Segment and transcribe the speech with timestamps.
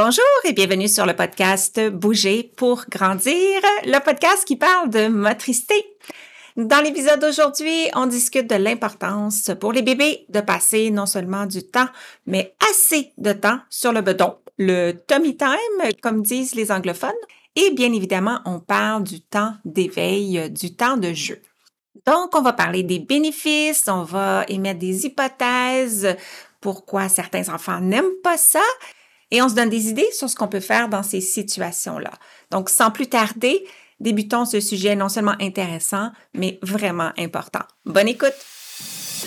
[0.00, 3.34] Bonjour et bienvenue sur le podcast Bouger pour grandir,
[3.84, 5.74] le podcast qui parle de motricité.
[6.56, 11.64] Dans l'épisode d'aujourd'hui, on discute de l'importance pour les bébés de passer non seulement du
[11.64, 11.88] temps,
[12.26, 17.10] mais assez de temps sur le bedon, le tummy time, comme disent les anglophones.
[17.56, 21.42] Et bien évidemment, on parle du temps d'éveil, du temps de jeu.
[22.06, 26.16] Donc, on va parler des bénéfices, on va émettre des hypothèses,
[26.60, 28.62] pourquoi certains enfants n'aiment pas ça,
[29.30, 32.12] et on se donne des idées sur ce qu'on peut faire dans ces situations-là.
[32.50, 33.64] Donc, sans plus tarder,
[34.00, 37.64] débutons ce sujet non seulement intéressant, mais vraiment important.
[37.84, 38.34] Bonne écoute!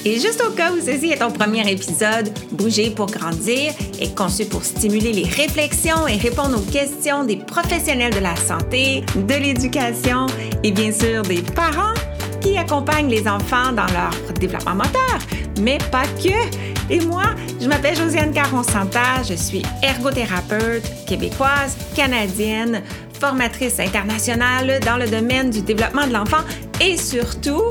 [0.05, 4.45] Et juste au cas où ceci est ton premier épisode, Bouger pour grandir est conçu
[4.45, 10.25] pour stimuler les réflexions et répondre aux questions des professionnels de la santé, de l'éducation
[10.63, 11.93] et bien sûr des parents
[12.41, 15.19] qui accompagnent les enfants dans leur développement moteur,
[15.59, 16.80] mais pas que.
[16.91, 17.23] Et moi,
[17.61, 22.83] je m'appelle Josiane Caron-Santa, je suis ergothérapeute québécoise, canadienne,
[23.17, 26.43] formatrice internationale dans le domaine du développement de l'enfant
[26.81, 27.63] et surtout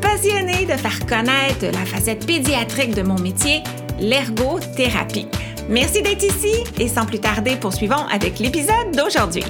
[0.00, 3.64] passionnée de faire connaître la facette pédiatrique de mon métier,
[3.98, 5.26] l'ergothérapie.
[5.68, 9.44] Merci d'être ici et sans plus tarder, poursuivons avec l'épisode d'aujourd'hui.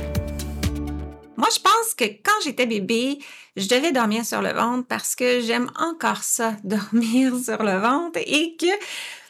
[1.37, 3.19] Moi, je pense que quand j'étais bébé,
[3.57, 8.19] je devais dormir sur le ventre parce que j'aime encore ça, dormir sur le ventre
[8.25, 8.67] et que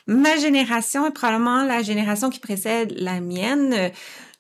[0.09, 3.93] ma génération est probablement la génération qui précède la mienne.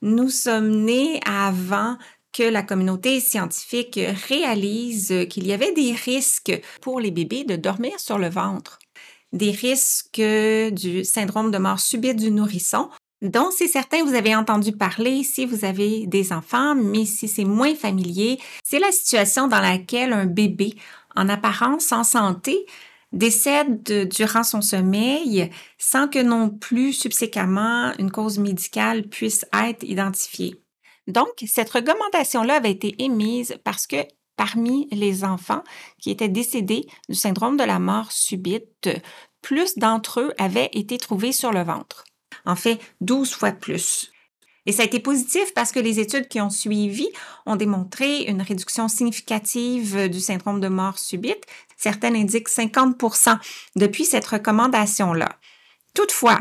[0.02, 1.96] Nous sommes nés avant
[2.32, 8.00] que la communauté scientifique réalise qu'il y avait des risques pour les bébés de dormir
[8.00, 8.78] sur le ventre.
[9.32, 10.22] Des risques
[10.72, 12.88] du syndrome de mort subite du nourrisson,
[13.20, 17.44] dont c'est certain vous avez entendu parler si vous avez des enfants, mais si c'est
[17.44, 20.74] moins familier, c'est la situation dans laquelle un bébé,
[21.16, 22.64] en apparence en santé,
[23.12, 30.62] décède durant son sommeil sans que non plus subséquemment une cause médicale puisse être identifiée.
[31.06, 33.96] Donc, cette recommandation-là avait été émise parce que
[34.36, 35.64] parmi les enfants
[36.00, 38.88] qui étaient décédés du syndrome de la mort subite,
[39.42, 42.04] plus d'entre eux avaient été trouvés sur le ventre.
[42.44, 44.12] En fait, 12 fois plus.
[44.66, 47.08] Et ça a été positif parce que les études qui ont suivi
[47.46, 51.44] ont démontré une réduction significative du syndrome de mort subite.
[51.78, 53.38] Certaines indiquent 50%
[53.76, 55.28] depuis cette recommandation-là.
[55.94, 56.40] Toutefois,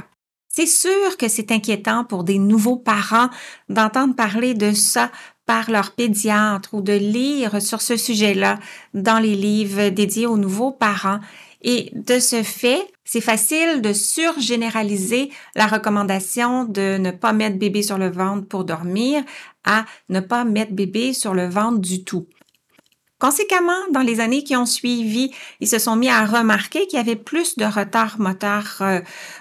[0.49, 3.29] c'est sûr que c'est inquiétant pour des nouveaux parents
[3.69, 5.11] d'entendre parler de ça
[5.45, 8.59] par leur pédiatre ou de lire sur ce sujet-là
[8.95, 11.19] dans les livres dédiés aux nouveaux parents.
[11.61, 17.83] Et de ce fait, c'est facile de surgénéraliser la recommandation de ne pas mettre bébé
[17.83, 19.23] sur le ventre pour dormir
[19.63, 22.27] à ne pas mettre bébé sur le ventre du tout.
[23.19, 27.01] Conséquemment, dans les années qui ont suivi, ils se sont mis à remarquer qu'il y
[27.01, 28.99] avait plus de retard moteur euh,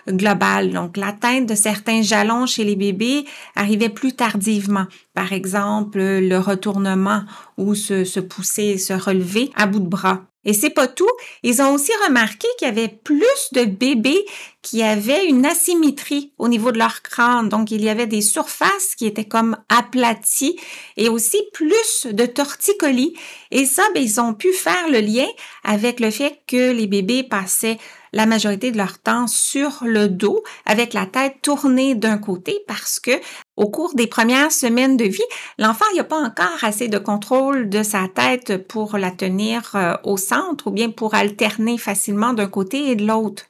[0.09, 0.73] global.
[0.73, 4.87] Donc, l'atteinte de certains jalons chez les bébés arrivait plus tardivement.
[5.13, 7.25] Par exemple, le retournement
[7.59, 10.23] ou se, se pousser, se relever à bout de bras.
[10.47, 11.11] Et c'est pas tout.
[11.43, 14.25] Ils ont aussi remarqué qu'il y avait plus de bébés
[14.63, 17.49] qui avaient une asymétrie au niveau de leur crâne.
[17.49, 20.59] Donc, il y avait des surfaces qui étaient comme aplaties
[20.97, 23.15] et aussi plus de torticolis.
[23.51, 25.27] Et ça, ben, ils ont pu faire le lien
[25.65, 27.79] avec le fait que les bébés passaient
[28.17, 32.99] la majorité de leur temps sur le dos avec la tête tournée d'un côté parce
[32.99, 33.11] que
[33.57, 35.21] au cours des premières semaines de vie,
[35.59, 40.17] l'enfant n'a pas encore assez de contrôle de sa tête pour la tenir euh, au
[40.17, 43.45] centre ou bien pour alterner facilement d'un côté et de l'autre.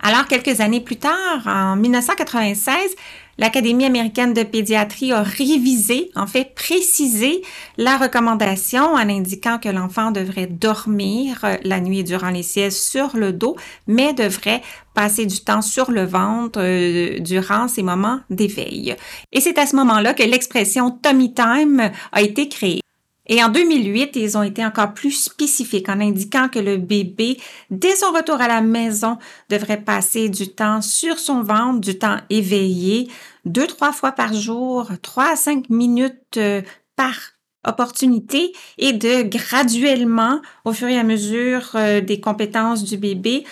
[0.00, 2.94] Alors, quelques années plus tard, en 1996,
[3.38, 7.42] l'Académie américaine de pédiatrie a révisé, en fait précisé
[7.76, 13.16] la recommandation en indiquant que l'enfant devrait dormir euh, la nuit durant les siestes sur
[13.16, 13.56] le dos,
[13.86, 14.62] mais devrait
[14.94, 18.96] passer du temps sur le ventre euh, durant ces moments d'éveil.
[19.32, 22.80] Et c'est à ce moment-là que l'expression tummy time a été créée.
[23.28, 27.38] Et en 2008, ils ont été encore plus spécifiques en indiquant que le bébé,
[27.70, 29.18] dès son retour à la maison,
[29.50, 33.08] devrait passer du temps sur son ventre, du temps éveillé,
[33.44, 36.62] deux, trois fois par jour, trois à cinq minutes euh,
[36.96, 37.14] par
[37.66, 43.44] opportunité et de graduellement, au fur et à mesure euh, des compétences du bébé,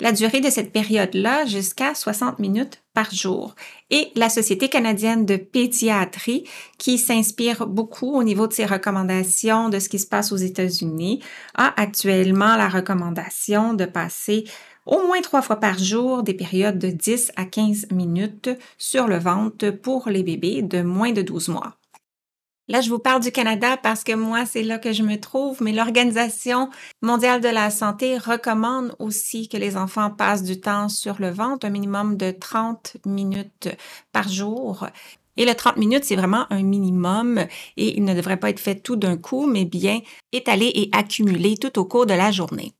[0.00, 3.54] la durée de cette période-là jusqu'à 60 minutes par jour.
[3.90, 6.44] Et la Société canadienne de pédiatrie,
[6.78, 11.22] qui s'inspire beaucoup au niveau de ses recommandations de ce qui se passe aux États-Unis,
[11.54, 14.44] a actuellement la recommandation de passer
[14.86, 19.18] au moins trois fois par jour des périodes de 10 à 15 minutes sur le
[19.18, 21.76] ventre pour les bébés de moins de 12 mois.
[22.66, 25.62] Là, je vous parle du Canada parce que moi, c'est là que je me trouve,
[25.62, 26.70] mais l'Organisation
[27.02, 31.66] mondiale de la santé recommande aussi que les enfants passent du temps sur le ventre,
[31.66, 33.68] un minimum de 30 minutes
[34.12, 34.86] par jour.
[35.36, 37.38] Et le 30 minutes, c'est vraiment un minimum
[37.76, 40.00] et il ne devrait pas être fait tout d'un coup, mais bien
[40.32, 42.72] étalé et accumulé tout au cours de la journée.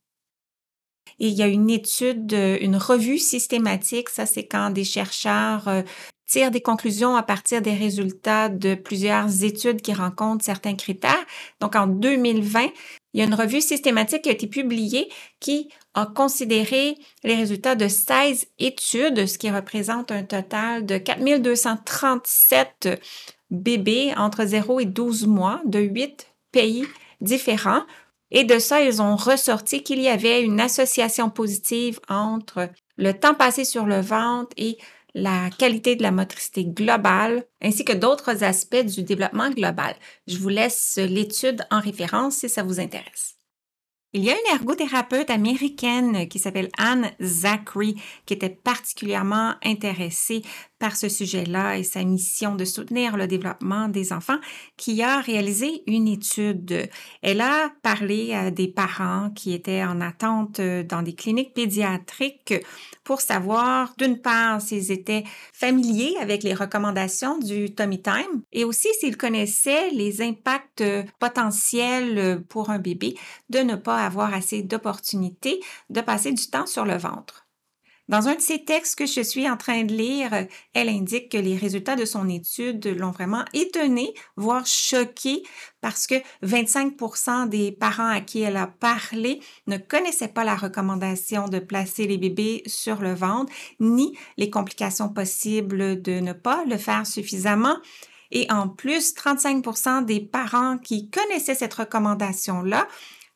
[1.21, 5.69] Et il y a une étude, une revue systématique, ça c'est quand des chercheurs
[6.35, 11.25] des conclusions à partir des résultats de plusieurs études qui rencontrent certains critères.
[11.61, 12.69] Donc en 2020,
[13.13, 15.09] il y a une revue systématique qui a été publiée
[15.41, 23.01] qui a considéré les résultats de 16 études, ce qui représente un total de 4237
[23.51, 26.87] bébés entre 0 et 12 mois de 8 pays
[27.21, 27.83] différents.
[28.33, 33.35] Et de ça, ils ont ressorti qu'il y avait une association positive entre le temps
[33.35, 34.77] passé sur le ventre et
[35.15, 39.95] la qualité de la motricité globale, ainsi que d'autres aspects du développement global.
[40.27, 43.35] Je vous laisse l'étude en référence si ça vous intéresse.
[44.17, 47.97] Il y a une ergothérapeute américaine qui s'appelle Anne Zachary
[48.27, 50.43] qui était particulièrement intéressée
[50.79, 54.39] par ce sujet-là et sa mission de soutenir le développement des enfants,
[54.77, 56.89] qui a réalisé une étude.
[57.23, 62.55] Elle a parlé à des parents qui étaient en attente euh, dans des cliniques pédiatriques
[63.05, 68.89] pour savoir, d'une part, s'ils étaient familiers avec les recommandations du Tummy Time et aussi
[68.99, 70.85] s'ils connaissaient les impacts
[71.19, 73.15] potentiels pour un bébé
[73.51, 75.61] de ne pas avoir assez d'opportunités
[75.91, 77.44] de passer du temps sur le ventre.
[78.09, 81.39] Dans un de ces textes que je suis en train de lire, elle indique que
[81.39, 85.43] les résultats de son étude l'ont vraiment étonnée, voire choquée,
[85.81, 91.49] parce que 25% des parents à qui elle a parlé ne connaissaient pas la recommandation
[91.49, 96.77] de placer les bébés sur le ventre, ni les complications possibles de ne pas le
[96.77, 97.77] faire suffisamment.
[98.31, 102.87] Et en plus, 35% des parents qui connaissaient cette recommandation-là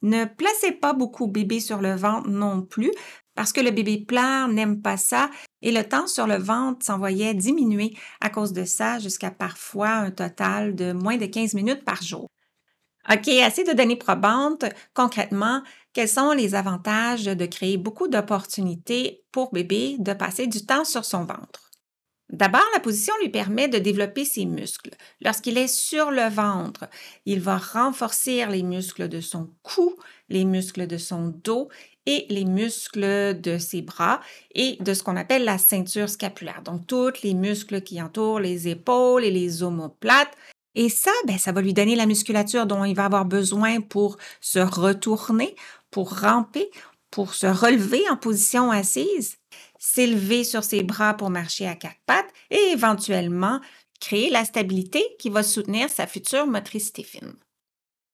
[0.03, 2.93] ne plaçaient pas beaucoup bébés sur le ventre non plus,
[3.39, 5.31] parce que le bébé pleure, n'aime pas ça,
[5.63, 9.91] et le temps sur le ventre s'en voyait diminuer à cause de ça jusqu'à parfois
[9.91, 12.27] un total de moins de 15 minutes par jour.
[13.09, 14.65] OK, assez de données probantes.
[14.93, 15.63] Concrètement,
[15.93, 21.05] quels sont les avantages de créer beaucoup d'opportunités pour bébé de passer du temps sur
[21.05, 21.68] son ventre?
[22.31, 24.91] D'abord, la position lui permet de développer ses muscles.
[25.23, 26.87] Lorsqu'il est sur le ventre,
[27.25, 29.97] il va renforcer les muscles de son cou,
[30.29, 31.69] les muscles de son dos
[32.05, 34.21] et les muscles de ses bras
[34.55, 36.63] et de ce qu'on appelle la ceinture scapulaire.
[36.63, 40.37] Donc, tous les muscles qui entourent les épaules et les omoplates.
[40.75, 44.19] Et ça, ben, ça va lui donner la musculature dont il va avoir besoin pour
[44.41, 45.57] se retourner,
[45.91, 46.71] pour ramper,
[47.11, 49.39] pour se relever en position assise,
[49.79, 53.61] s'élever sur ses bras pour marcher à quatre pattes et éventuellement
[54.01, 57.35] créer la stabilité qui va soutenir sa future motricité fine.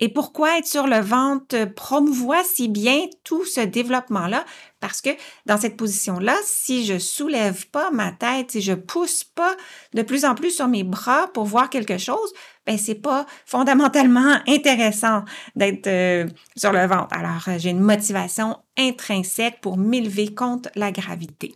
[0.00, 4.44] Et pourquoi être sur le ventre promouvoit si bien tout ce développement-là?
[4.80, 5.10] Parce que
[5.46, 9.56] dans cette position-là, si je soulève pas ma tête, si je pousse pas
[9.94, 12.32] de plus en plus sur mes bras pour voir quelque chose,
[12.66, 15.24] ben c'est pas fondamentalement intéressant
[15.56, 16.26] d'être euh,
[16.56, 17.16] sur le ventre.
[17.16, 21.54] Alors, j'ai une motivation intrinsèque pour m'élever contre la gravité.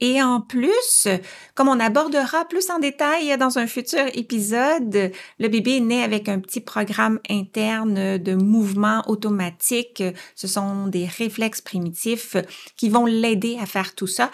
[0.00, 1.08] Et en plus,
[1.54, 6.38] comme on abordera plus en détail dans un futur épisode, le bébé naît avec un
[6.38, 10.02] petit programme interne de mouvement automatique.
[10.36, 12.36] Ce sont des réflexes primitifs
[12.76, 14.30] qui vont l'aider à faire tout ça.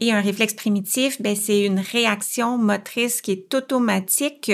[0.00, 4.50] Et un réflexe primitif, ben, c'est une réaction motrice qui est automatique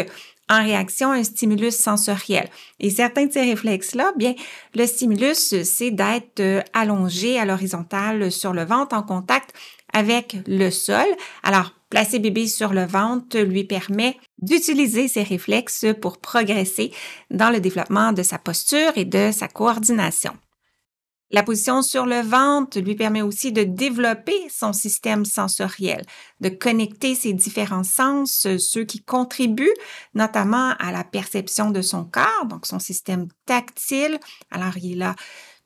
[0.48, 2.48] en réaction à un stimulus sensoriel.
[2.80, 4.34] Et certains de ces réflexes-là, bien,
[4.74, 9.52] le stimulus, c'est d'être allongé à l'horizontale sur le ventre en contact
[9.92, 11.06] avec le sol.
[11.42, 16.92] Alors, placer bébé sur le ventre lui permet d'utiliser ses réflexes pour progresser
[17.30, 20.32] dans le développement de sa posture et de sa coordination.
[21.32, 26.02] La position sur le ventre lui permet aussi de développer son système sensoriel,
[26.40, 29.74] de connecter ses différents sens, ceux qui contribuent
[30.14, 34.20] notamment à la perception de son corps, donc son système tactile.
[34.52, 35.16] Alors, il a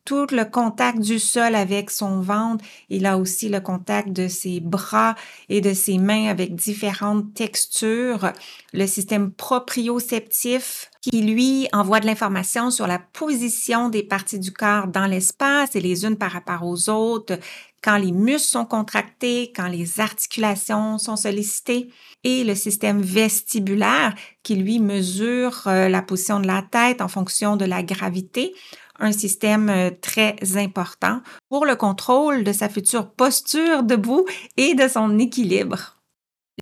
[0.04, 2.64] tout le contact du sol avec son ventre.
[2.88, 5.14] Il a aussi le contact de ses bras
[5.48, 8.32] et de ses mains avec différentes textures.
[8.72, 14.86] Le système proprioceptif qui, lui, envoie de l'information sur la position des parties du corps
[14.86, 17.38] dans l'espace et les unes par rapport aux autres,
[17.82, 21.88] quand les muscles sont contractés, quand les articulations sont sollicitées,
[22.22, 27.56] et le système vestibulaire qui, lui, mesure euh, la position de la tête en fonction
[27.56, 28.52] de la gravité
[29.00, 34.26] un système euh, très important pour le contrôle de sa future posture debout
[34.56, 35.96] et de son équilibre.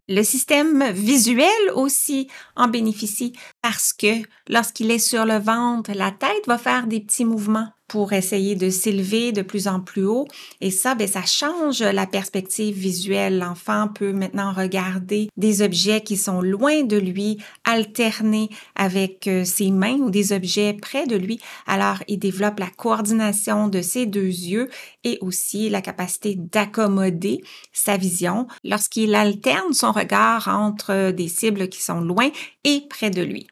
[0.08, 6.46] Le système visuel aussi en bénéficie parce que lorsqu'il est sur le ventre, la tête
[6.46, 10.26] va faire des petits mouvements pour essayer de s'élever de plus en plus haut.
[10.60, 13.38] Et ça, ben, ça change la perspective visuelle.
[13.38, 19.70] L'enfant peut maintenant regarder des objets qui sont loin de lui, alterner avec euh, ses
[19.70, 21.40] mains ou des objets près de lui.
[21.66, 24.68] Alors, il développe la coordination de ses deux yeux
[25.04, 27.40] et aussi la capacité d'accommoder
[27.72, 32.30] sa vision lorsqu'il alterne son regard entre des cibles qui sont loin
[32.64, 33.46] et près de lui.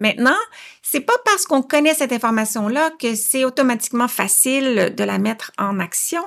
[0.00, 0.36] Maintenant,
[0.82, 5.80] c'est pas parce qu'on connaît cette information-là que c'est automatiquement facile de la mettre en
[5.80, 6.22] action.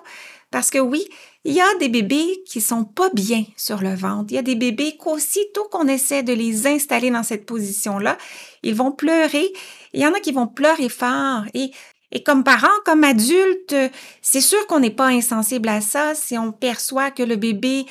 [0.51, 1.05] Parce que oui,
[1.45, 4.27] il y a des bébés qui sont pas bien sur le ventre.
[4.31, 8.17] Il y a des bébés qu'aussitôt qu'on essaie de les installer dans cette position-là,
[8.63, 9.53] ils vont pleurer.
[9.93, 11.43] Il y en a qui vont pleurer fort.
[11.53, 11.69] Et,
[12.11, 13.75] et comme parents, comme adultes,
[14.23, 17.85] c'est sûr qu'on n'est pas insensible à ça si on perçoit que le bébé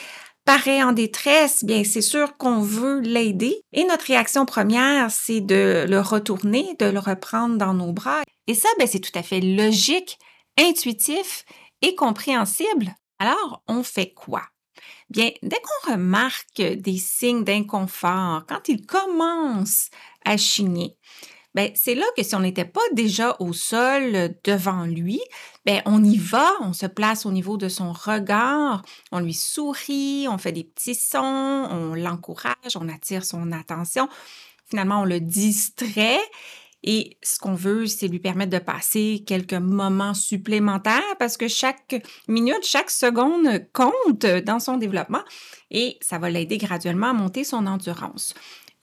[0.48, 5.84] paraît en détresse, bien c'est sûr qu'on veut l'aider et notre réaction première, c'est de
[5.86, 8.22] le retourner, de le reprendre dans nos bras.
[8.46, 10.18] Et ça, ben, c'est tout à fait logique,
[10.58, 11.44] intuitif
[11.82, 12.94] et compréhensible.
[13.18, 14.40] Alors, on fait quoi?
[15.10, 19.90] Bien, dès qu'on remarque des signes d'inconfort, quand il commence
[20.24, 20.96] à chigner,
[21.58, 25.20] ben, c'est là que si on n'était pas déjà au sol devant lui,
[25.66, 30.28] ben, on y va, on se place au niveau de son regard, on lui sourit,
[30.30, 31.18] on fait des petits sons,
[31.68, 34.08] on l'encourage, on attire son attention.
[34.70, 36.20] Finalement, on le distrait
[36.84, 42.06] et ce qu'on veut, c'est lui permettre de passer quelques moments supplémentaires parce que chaque
[42.28, 45.24] minute, chaque seconde compte dans son développement
[45.72, 48.32] et ça va l'aider graduellement à monter son endurance.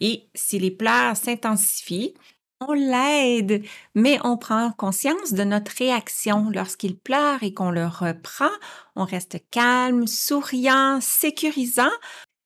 [0.02, 2.16] Et si les pleurs s'intensifient,
[2.62, 3.64] on l'aide,
[3.96, 8.52] mais on prend conscience de notre réaction lorsqu'il pleure et qu'on le reprend.
[8.96, 11.92] On reste calme, souriant, sécurisant.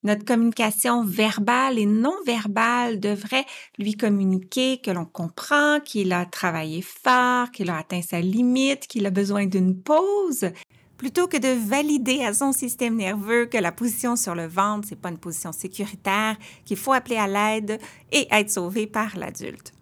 [0.03, 3.45] Notre communication verbale et non verbale devrait
[3.77, 9.05] lui communiquer que l'on comprend, qu'il a travaillé fort, qu'il a atteint sa limite, qu'il
[9.05, 10.51] a besoin d'une pause,
[10.97, 14.99] plutôt que de valider à son système nerveux que la position sur le ventre, c'est
[14.99, 17.79] pas une position sécuritaire, qu'il faut appeler à l'aide
[18.13, 19.73] et être sauvé par l'adulte.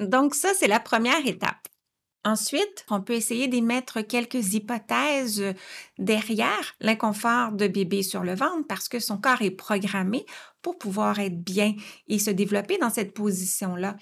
[0.00, 1.68] Donc ça, c'est la première étape.
[2.24, 5.44] Ensuite, on peut essayer d'émettre quelques hypothèses
[5.96, 10.26] derrière l'inconfort de bébé sur le ventre parce que son corps est programmé
[10.60, 11.74] pour pouvoir être bien
[12.08, 13.96] et se développer dans cette position-là.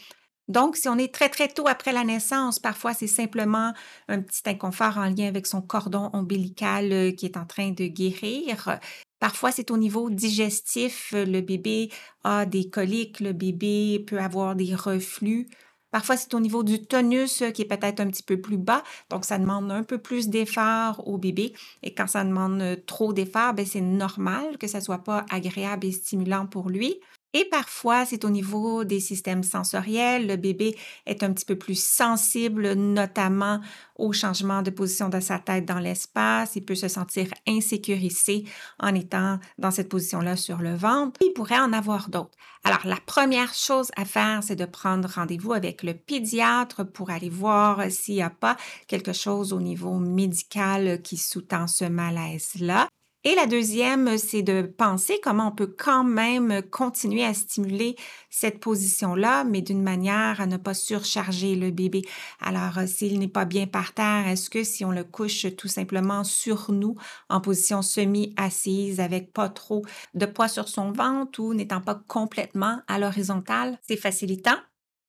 [0.48, 3.74] Donc, si on est très, très tôt après la naissance, parfois c'est simplement
[4.08, 7.86] un petit inconfort en lien avec son cordon ombilical euh, qui est en train de
[7.86, 8.78] guérir.
[9.20, 11.12] Parfois, c'est au niveau digestif.
[11.12, 11.90] Le bébé
[12.24, 15.48] a des coliques, le bébé peut avoir des reflux.
[15.94, 18.82] Parfois, c'est au niveau du tonus euh, qui est peut-être un petit peu plus bas,
[19.10, 21.52] donc ça demande un peu plus d'effort au bébé.
[21.84, 25.86] Et quand ça demande euh, trop d'effort, ben, c'est normal que ça soit pas agréable
[25.86, 26.98] et stimulant pour lui.
[27.36, 30.28] Et parfois, c'est au niveau des systèmes sensoriels.
[30.28, 33.60] Le bébé est un petit peu plus sensible, notamment
[33.96, 36.54] au changement de position de sa tête dans l'espace.
[36.54, 38.44] Il peut se sentir insécurisé
[38.78, 41.18] en étant dans cette position-là sur le ventre.
[41.22, 42.38] Il pourrait en avoir d'autres.
[42.62, 47.28] Alors, la première chose à faire, c'est de prendre rendez-vous avec le pédiatre pour aller
[47.28, 52.88] voir s'il n'y a pas quelque chose au niveau médical qui sous-tend ce malaise-là.
[53.26, 57.96] Et la deuxième, c'est de penser comment on peut quand même continuer à stimuler
[58.28, 62.02] cette position-là, mais d'une manière à ne pas surcharger le bébé.
[62.38, 65.68] Alors, euh, s'il n'est pas bien par terre, est-ce que si on le couche tout
[65.68, 66.96] simplement sur nous
[67.30, 72.82] en position semi-assise avec pas trop de poids sur son ventre ou n'étant pas complètement
[72.88, 74.58] à l'horizontale, c'est facilitant?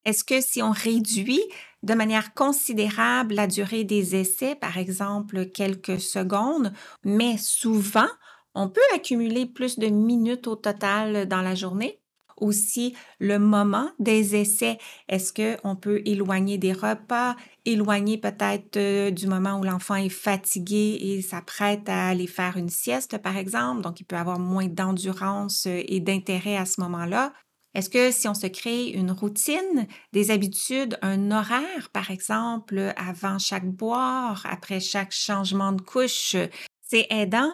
[0.06, 1.42] Est-ce que si on réduit
[1.84, 6.72] de manière considérable la durée des essais, par exemple quelques secondes,
[7.04, 8.08] mais souvent,
[8.54, 12.00] on peut accumuler plus de minutes au total dans la journée?
[12.38, 19.28] Aussi, le moment des essais, est-ce qu'on peut éloigner des repas, éloigner peut-être euh, du
[19.28, 24.02] moment où l'enfant est fatigué et s'apprête à aller faire une sieste, par exemple, donc
[24.02, 27.32] il peut avoir moins d'endurance euh, et d'intérêt à ce moment-là.
[27.76, 33.38] Est-ce que si on se crée une routine, des habitudes, un horaire, par exemple, avant
[33.38, 36.38] chaque boire, après chaque changement de couche,
[36.82, 37.52] c'est aidant?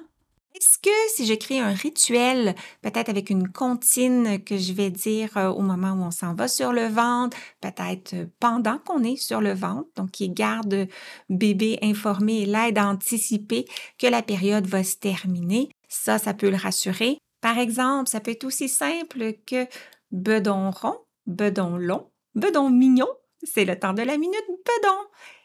[0.53, 5.35] Est-ce que si je crée un rituel, peut-être avec une comptine que je vais dire
[5.37, 9.41] euh, au moment où on s'en va sur le ventre, peut-être pendant qu'on est sur
[9.41, 10.87] le ventre, donc qui garde
[11.29, 13.65] bébé informé et l'aide à anticiper
[13.97, 17.17] que la période va se terminer, ça, ça peut le rassurer.
[17.39, 19.65] Par exemple, ça peut être aussi simple que
[20.11, 23.07] bedon rond, bedon long, bedon mignon,
[23.43, 24.97] c'est le temps de la minute bedon.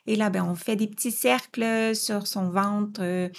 [0.07, 3.31] Et là, ben, on fait des petits cercles sur son ventre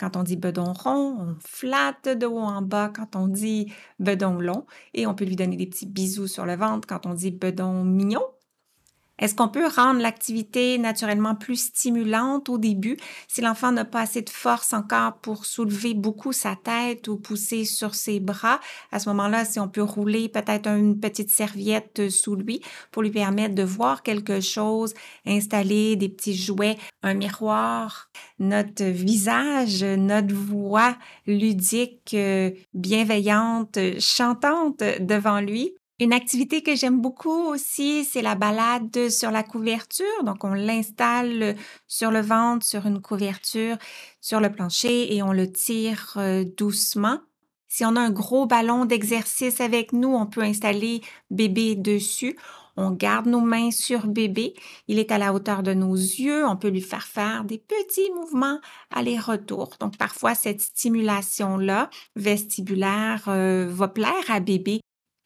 [0.00, 4.40] quand on dit bedon rond, on flatte de haut en bas quand on dit bedon
[4.40, 7.30] long et on peut lui donner des petits bisous sur le ventre quand on dit
[7.30, 8.24] bedon mignon.
[9.20, 12.96] Est-ce qu'on peut rendre l'activité naturellement plus stimulante au début?
[13.28, 17.64] Si l'enfant n'a pas assez de force encore pour soulever beaucoup sa tête ou pousser
[17.64, 18.60] sur ses bras?
[18.90, 23.10] À ce moment-là, si on peut rouler peut-être une petite serviette sous lui pour lui
[23.10, 24.94] permettre de voir quelque chose,
[25.26, 30.96] installer des petits jouets, un miroir, notre visage, notre voix
[31.26, 39.10] ludique, euh, bienveillante, chantante devant lui une activité que j'aime beaucoup aussi, c'est la balade
[39.10, 40.24] sur la couverture.
[40.24, 43.76] Donc, on l'installe sur le ventre, sur une couverture,
[44.22, 47.18] sur le plancher et on le tire euh, doucement.
[47.68, 52.36] Si on a un gros ballon d'exercice avec nous, on peut installer bébé dessus.
[52.76, 54.54] On garde nos mains sur bébé.
[54.88, 56.46] Il est à la hauteur de nos yeux.
[56.46, 58.58] On peut lui faire faire des petits mouvements
[58.90, 59.74] aller-retour.
[59.78, 64.80] Donc, parfois, cette stimulation-là vestibulaire euh, va plaire à bébé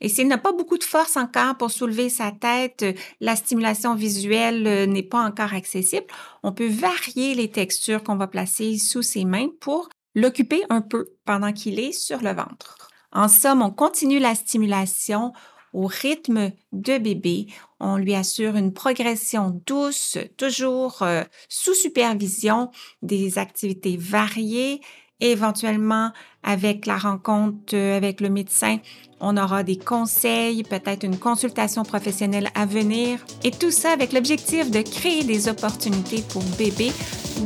[0.04, 2.92] et s'il n'a pas beaucoup de force encore pour soulever sa tête, euh,
[3.22, 6.04] la stimulation visuelle euh, n'est pas encore accessible,
[6.42, 11.06] on peut varier les textures qu'on va placer sous ses mains pour l'occuper un peu
[11.24, 12.90] pendant qu'il est sur le ventre.
[13.12, 15.32] En somme, on continue la stimulation
[15.72, 17.46] au rythme de bébé.
[17.80, 22.70] On lui assure une progression douce, toujours euh, sous supervision,
[23.00, 24.82] des activités variées
[25.20, 26.10] éventuellement
[26.42, 28.78] avec la rencontre avec le médecin,
[29.20, 34.70] on aura des conseils, peut-être une consultation professionnelle à venir, et tout ça avec l'objectif
[34.70, 36.92] de créer des opportunités pour bébé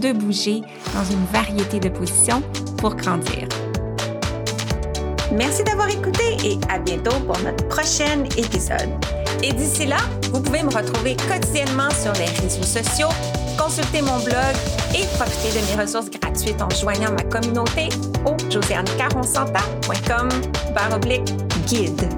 [0.01, 0.61] de bouger
[0.95, 2.43] dans une variété de positions
[2.79, 3.49] pour grandir.
[5.33, 9.18] Merci d'avoir écouté et à bientôt pour notre prochain épisode.
[9.43, 9.99] Et d'ici là,
[10.33, 13.09] vous pouvez me retrouver quotidiennement sur les réseaux sociaux,
[13.57, 14.55] consulter mon blog
[14.95, 17.89] et profiter de mes ressources gratuites en joignant ma communauté
[18.27, 20.29] au josianecaronsanta.com
[21.67, 22.09] guide.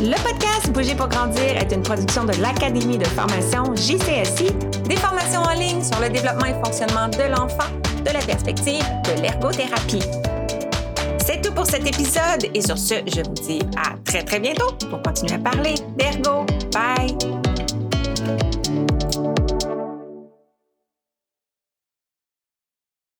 [0.00, 4.52] Le podcast Bouger pour grandir est une production de l'Académie de formation JCSI,
[4.88, 7.70] des formations en ligne sur le développement et fonctionnement de l'enfant
[8.04, 10.02] de la perspective de l'ergothérapie.
[11.72, 15.38] Cet épisode et sur ce, je vous dis à très très bientôt pour continuer à
[15.38, 16.44] parler d'ergo.
[16.70, 17.41] Bye!